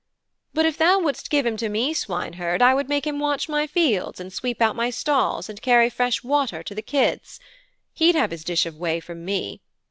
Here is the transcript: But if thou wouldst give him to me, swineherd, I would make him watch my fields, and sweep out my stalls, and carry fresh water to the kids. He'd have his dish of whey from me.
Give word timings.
But 0.55 0.65
if 0.65 0.79
thou 0.79 0.97
wouldst 0.97 1.29
give 1.29 1.45
him 1.45 1.57
to 1.57 1.69
me, 1.69 1.93
swineherd, 1.93 2.59
I 2.63 2.73
would 2.73 2.89
make 2.89 3.05
him 3.05 3.19
watch 3.19 3.47
my 3.47 3.67
fields, 3.67 4.19
and 4.19 4.33
sweep 4.33 4.59
out 4.59 4.75
my 4.75 4.89
stalls, 4.89 5.47
and 5.47 5.61
carry 5.61 5.91
fresh 5.91 6.23
water 6.23 6.63
to 6.63 6.73
the 6.73 6.81
kids. 6.81 7.39
He'd 7.93 8.15
have 8.15 8.31
his 8.31 8.43
dish 8.43 8.65
of 8.65 8.77
whey 8.77 8.99
from 8.99 9.23
me. 9.23 9.61